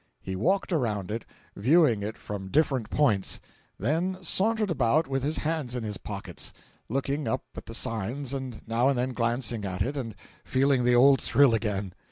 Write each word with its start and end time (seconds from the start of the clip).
He 0.19 0.35
walked 0.35 0.73
around 0.73 1.11
it, 1.11 1.25
viewing 1.55 2.01
it 2.01 2.17
from 2.17 2.47
different 2.47 2.89
points; 2.89 3.39
then 3.77 4.17
sauntered 4.23 4.71
about 4.71 5.07
with 5.07 5.21
his 5.21 5.37
hands 5.37 5.75
in 5.75 5.83
his 5.83 5.97
pockets, 5.99 6.53
looking 6.89 7.27
up 7.27 7.43
at 7.55 7.67
the 7.67 7.75
signs 7.75 8.33
and 8.33 8.61
now 8.67 8.87
and 8.89 8.97
then 8.97 9.13
glancing 9.13 9.63
at 9.63 9.83
it 9.83 9.95
and 9.95 10.15
feeling 10.43 10.85
the 10.85 10.95
old 10.95 11.21
thrill 11.21 11.53
again. 11.53 11.93